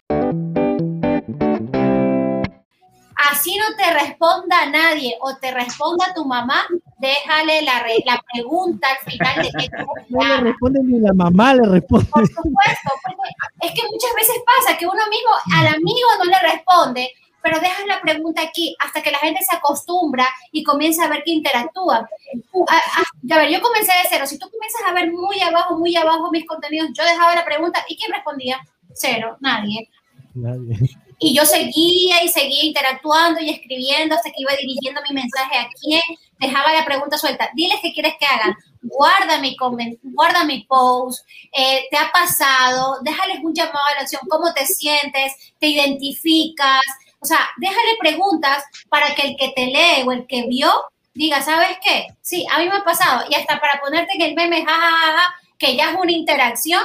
[3.31, 6.67] así no te responda nadie o te responda tu mamá,
[6.99, 9.71] déjale la, la pregunta al final de que
[10.09, 12.07] No le responde ni la mamá, le responde.
[12.07, 16.39] Por supuesto, porque es que muchas veces pasa que uno mismo al amigo no le
[16.41, 17.11] responde,
[17.43, 21.23] pero dejas la pregunta aquí hasta que la gente se acostumbra y comienza a ver
[21.25, 22.05] que interactúan.
[22.05, 24.27] A, ver, yo comencé de cero.
[24.27, 27.85] Si tú comienzas a ver muy abajo, muy abajo mis contenidos, yo dejaba la pregunta
[27.87, 28.59] y ¿quién respondía?
[28.95, 29.91] Cero, nadie.
[30.35, 30.79] Nadie.
[31.25, 35.69] Y yo seguía y seguía interactuando y escribiendo hasta que iba dirigiendo mi mensaje a
[35.81, 36.03] quién,
[36.39, 37.49] dejaba la pregunta suelta.
[37.55, 38.55] Diles qué quieres que hagan.
[38.83, 39.57] Guarda mi,
[40.03, 41.27] guarda mi post.
[41.51, 42.99] Eh, ¿Te ha pasado?
[43.01, 44.21] Déjales un llamado a la acción.
[44.29, 45.33] ¿Cómo te sientes?
[45.59, 46.83] ¿Te identificas?
[47.21, 50.71] O sea, déjale preguntas para que el que te lee o el que vio
[51.15, 52.09] diga, ¿sabes qué?
[52.21, 53.25] Sí, a mí me ha pasado.
[53.31, 56.83] Y hasta para ponerte en el meme, jajaja, que ya es una interacción,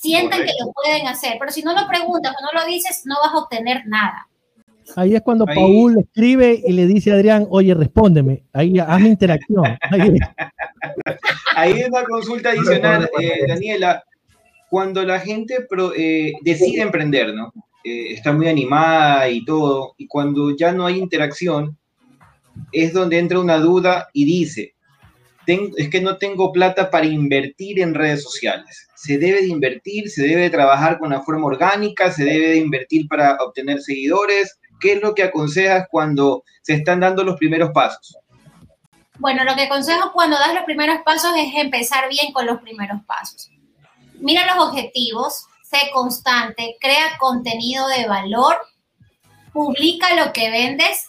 [0.00, 3.16] sientan que lo pueden hacer, pero si no lo preguntas o no lo dices, no
[3.22, 4.26] vas a obtener nada.
[4.96, 9.78] Ahí es cuando Paul escribe y le dice a Adrián, oye, respóndeme, ahí hazme interacción.
[11.54, 14.02] Ahí es una consulta adicional, eh, Daniela,
[14.70, 15.66] cuando la gente
[15.96, 17.52] eh, decide emprender, ¿no?
[17.84, 21.76] Eh, está muy animada y todo, y cuando ya no hay interacción,
[22.72, 24.74] es donde entra una duda y dice,
[25.76, 28.88] es que no tengo plata para invertir en redes sociales.
[29.02, 32.56] Se debe de invertir, se debe de trabajar con una forma orgánica, se debe de
[32.58, 34.60] invertir para obtener seguidores.
[34.80, 38.16] ¿qué es lo que aconsejas cuando se están dando los primeros pasos?
[39.18, 43.04] Bueno, lo que aconsejo cuando das los primeros pasos es empezar bien con los primeros
[43.06, 43.50] pasos.
[44.14, 48.56] Mira los objetivos, sé constante, crea contenido de valor,
[49.52, 51.08] publica lo que vendes.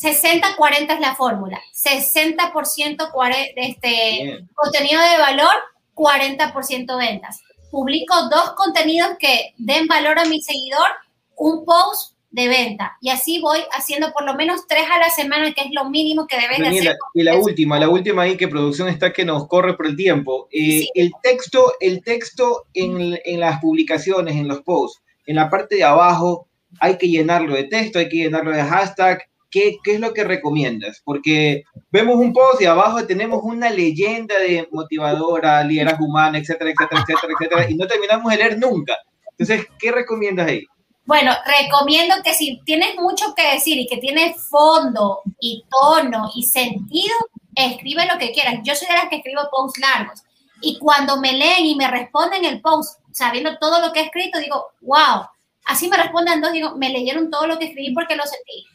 [0.00, 1.60] 60-40 es la fórmula.
[1.74, 3.10] 60%
[3.56, 5.54] este, contenido de valor,
[6.00, 7.42] 40% ventas.
[7.70, 10.88] Publico dos contenidos que den valor a mi seguidor,
[11.36, 12.96] un post de venta.
[13.02, 16.26] Y así voy haciendo por lo menos tres a la semana, que es lo mínimo
[16.26, 16.96] que deben hacer.
[17.14, 20.48] Y la última, la última ahí que producción está que nos corre por el tiempo.
[20.52, 25.76] Eh, el texto, el texto en, en, las publicaciones, en los posts, en la parte
[25.76, 26.48] de abajo,
[26.80, 29.28] hay que llenarlo de texto, hay que llenarlo de hashtag.
[29.50, 31.02] ¿Qué, ¿Qué es lo que recomiendas?
[31.04, 37.02] Porque vemos un post y abajo tenemos una leyenda de motivadora, liderazgo humano, etcétera, etcétera,
[37.02, 38.96] etcétera, etcétera, y no terminamos de leer nunca.
[39.38, 40.64] Entonces, ¿qué recomiendas ahí?
[41.04, 46.44] Bueno, recomiendo que si tienes mucho que decir y que tiene fondo y tono y
[46.44, 47.14] sentido,
[47.56, 48.60] escribe lo que quieras.
[48.62, 50.22] Yo soy de las que escribo posts largos.
[50.60, 54.38] Y cuando me leen y me responden el post, sabiendo todo lo que he escrito,
[54.38, 55.26] digo, wow.
[55.64, 58.66] Así me responden dos, digo, me leyeron todo lo que escribí porque lo sentí.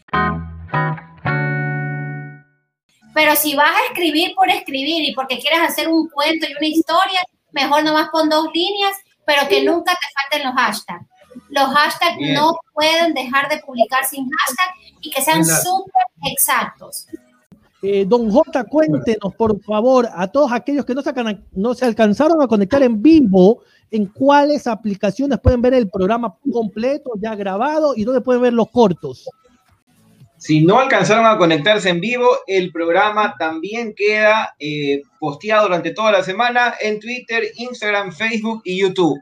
[3.15, 6.67] Pero si vas a escribir por escribir y porque quieres hacer un cuento y una
[6.67, 8.95] historia, mejor nomás pon dos líneas,
[9.25, 11.07] pero que nunca te falten los hashtags
[11.49, 17.07] los hashtags no pueden dejar de publicar sin hashtag y que sean súper exactos.
[17.81, 21.13] Eh, don J, cuéntenos, por favor, a todos aquellos que no se,
[21.51, 23.61] no se alcanzaron a conectar en vivo,
[23.91, 28.69] en cuáles aplicaciones pueden ver el programa completo, ya grabado, y dónde pueden ver los
[28.71, 29.29] cortos.
[30.37, 36.11] Si no alcanzaron a conectarse en vivo, el programa también queda eh, posteado durante toda
[36.11, 39.21] la semana en Twitter, Instagram, Facebook y YouTube.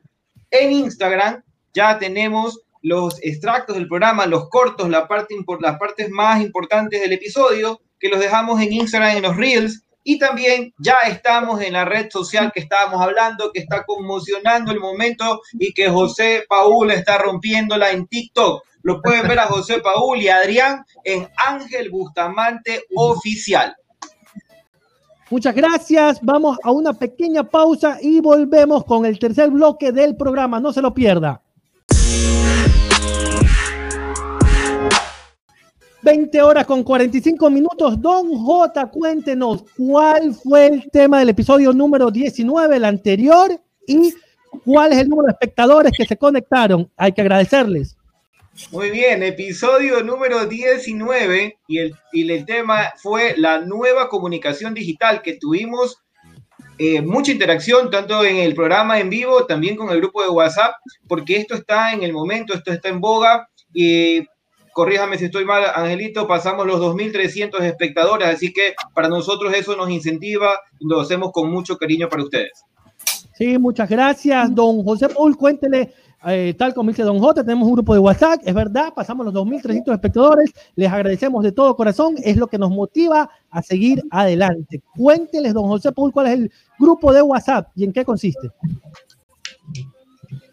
[0.49, 1.43] En Instagram
[1.73, 8.09] ya tenemos los extractos del programa, los cortos, las partes más importantes del episodio, que
[8.09, 12.51] los dejamos en Instagram, en los Reels, y también ya estamos en la red social
[12.53, 18.07] que estábamos hablando, que está conmocionando el momento y que José Paul está rompiéndola en
[18.07, 18.63] TikTok.
[18.81, 23.75] Lo pueden ver a José Paul y Adrián en Ángel Bustamante Oficial.
[25.29, 26.19] Muchas gracias.
[26.21, 30.59] Vamos a una pequeña pausa y volvemos con el tercer bloque del programa.
[30.59, 31.42] No se lo pierda.
[36.03, 38.01] 20 horas con 45 minutos.
[38.01, 44.13] Don J, cuéntenos cuál fue el tema del episodio número 19, el anterior, y
[44.65, 46.91] cuál es el número de espectadores que se conectaron.
[46.97, 47.95] Hay que agradecerles.
[48.71, 55.97] Muy bien, episodio número 19 y el, tema fue la nueva comunicación digital que tuvimos
[56.77, 60.75] eh, mucha interacción, tanto en el programa en vivo, también con el grupo de WhatsApp,
[61.07, 64.27] porque esto está en el momento, esto está en boga y
[64.73, 69.89] corríjame si estoy mal, Angelito, pasamos los 2.300 espectadores, así que para nosotros eso nos
[69.89, 72.63] incentiva y lo hacemos con mucho cariño para ustedes.
[73.33, 75.93] Sí, muchas gracias, don José Paul, cuéntele,
[76.25, 79.33] eh, tal como dice don J, tenemos un grupo de WhatsApp, es verdad, pasamos los
[79.33, 84.81] 2.300 espectadores, les agradecemos de todo corazón, es lo que nos motiva a seguir adelante.
[84.95, 88.49] Cuénteles, don José Paul, cuál es el grupo de WhatsApp y en qué consiste.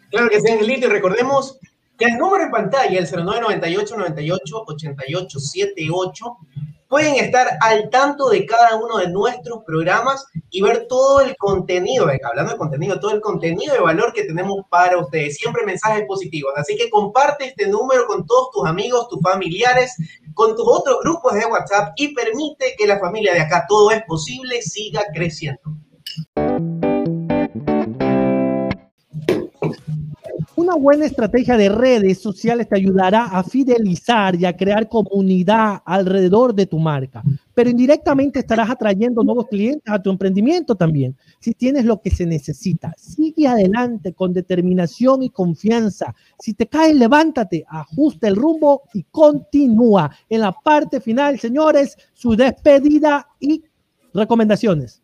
[0.09, 1.57] Claro que sí, Angelito, y recordemos
[2.03, 6.37] el número en pantalla, el 0998 98 88 78,
[6.91, 12.07] pueden estar al tanto de cada uno de nuestros programas y ver todo el contenido,
[12.23, 15.37] hablando de contenido, todo el contenido de valor que tenemos para ustedes.
[15.37, 16.51] Siempre mensajes positivos.
[16.57, 19.95] Así que comparte este número con todos tus amigos, tus familiares,
[20.33, 24.03] con tus otros grupos de WhatsApp y permite que la familia de acá, todo es
[24.03, 25.61] posible, siga creciendo.
[30.71, 36.55] Una buena estrategia de redes sociales te ayudará a fidelizar y a crear comunidad alrededor
[36.55, 37.21] de tu marca,
[37.53, 41.17] pero indirectamente estarás atrayendo nuevos clientes a tu emprendimiento también.
[41.41, 46.15] Si tienes lo que se necesita, sigue adelante con determinación y confianza.
[46.39, 50.09] Si te caes, levántate, ajusta el rumbo y continúa.
[50.29, 53.61] En la parte final, señores, su despedida y
[54.13, 55.01] recomendaciones.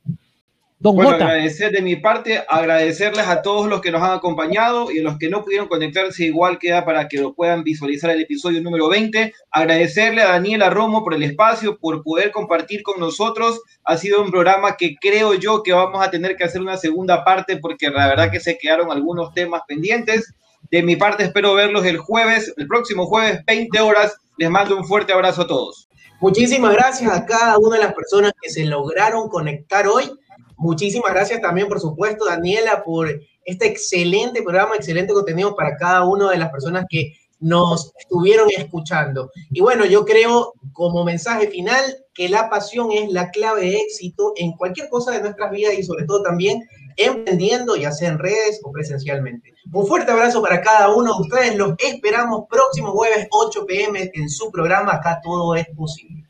[0.79, 4.99] Don bueno, agradecer de mi parte, agradecerles a todos los que nos han acompañado y
[4.99, 8.61] a los que no pudieron conectarse, igual queda para que lo puedan visualizar el episodio
[8.61, 9.33] número 20.
[9.49, 13.59] Agradecerle a Daniela Romo por el espacio, por poder compartir con nosotros.
[13.85, 17.23] Ha sido un programa que creo yo que vamos a tener que hacer una segunda
[17.23, 20.31] parte porque la verdad que se quedaron algunos temas pendientes.
[20.69, 24.15] De mi parte, espero verlos el jueves, el próximo jueves, 20 horas.
[24.37, 25.89] Les mando un fuerte abrazo a todos.
[26.19, 30.11] Muchísimas gracias a cada una de las personas que se lograron conectar hoy.
[30.57, 33.07] Muchísimas gracias también, por supuesto, Daniela, por
[33.45, 39.31] este excelente programa, excelente contenido para cada una de las personas que nos estuvieron escuchando.
[39.51, 41.83] Y bueno, yo creo como mensaje final
[42.13, 45.83] que la pasión es la clave de éxito en cualquier cosa de nuestras vidas y
[45.83, 49.53] sobre todo también emprendiendo, ya sea en redes o presencialmente.
[49.71, 51.55] Un fuerte abrazo para cada uno de ustedes.
[51.55, 56.25] Los esperamos próximo jueves 8 pm en su programa Acá todo es posible.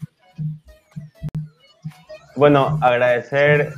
[2.35, 3.73] Bueno, agradecer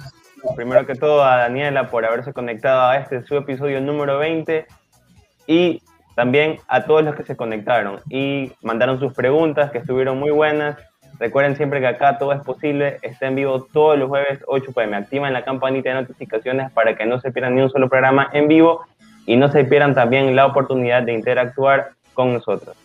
[0.55, 4.65] primero que todo a Daniela por haberse conectado a este su episodio número 20
[5.47, 5.81] y
[6.15, 10.77] también a todos los que se conectaron y mandaron sus preguntas que estuvieron muy buenas.
[11.17, 14.97] Recuerden siempre que acá todo es posible, está en vivo todos los jueves 8 pm.
[14.97, 18.47] Activen la campanita de notificaciones para que no se pierdan ni un solo programa en
[18.47, 18.85] vivo
[19.25, 22.75] y no se pierdan también la oportunidad de interactuar con nosotros.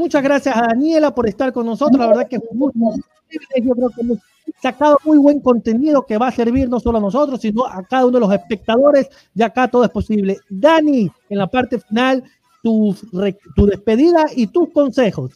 [0.00, 2.00] Muchas gracias a Daniela por estar con nosotros.
[2.00, 2.72] La verdad que es un
[3.62, 4.18] Yo creo que hemos
[4.58, 8.06] sacado muy buen contenido que va a servir no solo a nosotros, sino a cada
[8.06, 9.10] uno de los espectadores.
[9.34, 10.38] Y acá todo es posible.
[10.48, 12.24] Dani, en la parte final,
[12.62, 12.96] tu,
[13.54, 15.34] tu despedida y tus consejos.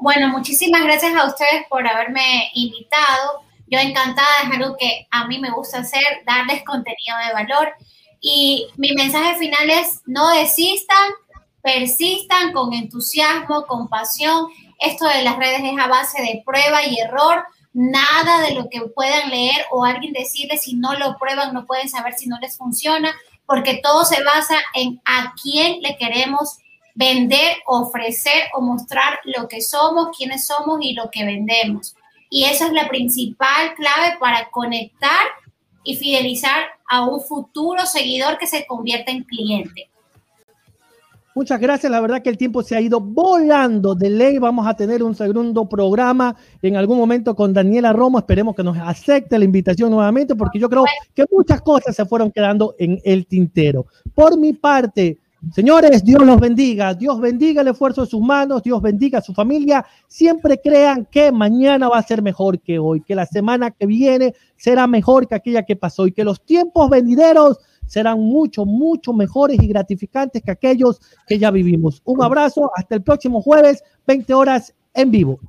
[0.00, 3.42] Bueno, muchísimas gracias a ustedes por haberme invitado.
[3.68, 7.68] Yo encantada, es algo que a mí me gusta hacer, darles contenido de valor.
[8.20, 11.12] Y mi mensaje final es, no desistan,
[11.66, 14.46] persistan con entusiasmo, con pasión.
[14.78, 17.44] Esto de las redes es a base de prueba y error.
[17.72, 21.88] Nada de lo que puedan leer o alguien decirles si no lo prueban, no pueden
[21.88, 23.12] saber si no les funciona,
[23.46, 26.58] porque todo se basa en a quién le queremos
[26.94, 31.96] vender, ofrecer o mostrar lo que somos, quiénes somos y lo que vendemos.
[32.30, 35.26] Y esa es la principal clave para conectar
[35.82, 39.90] y fidelizar a un futuro seguidor que se convierta en cliente.
[41.36, 43.94] Muchas gracias, la verdad que el tiempo se ha ido volando.
[43.94, 48.18] De ley vamos a tener un segundo programa en algún momento con Daniela Romo.
[48.18, 52.30] Esperemos que nos acepte la invitación nuevamente porque yo creo que muchas cosas se fueron
[52.30, 53.84] quedando en el tintero.
[54.14, 55.18] Por mi parte,
[55.52, 59.32] Señores, Dios los bendiga, Dios bendiga el esfuerzo de sus manos, Dios bendiga a su
[59.32, 59.84] familia.
[60.08, 64.34] Siempre crean que mañana va a ser mejor que hoy, que la semana que viene
[64.56, 69.62] será mejor que aquella que pasó y que los tiempos venideros serán mucho, mucho mejores
[69.62, 72.02] y gratificantes que aquellos que ya vivimos.
[72.04, 75.40] Un abrazo, hasta el próximo jueves, 20 horas en vivo.